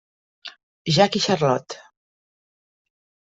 Jack 0.95 1.17
i 1.19 1.21
Charlotte. 1.25 1.77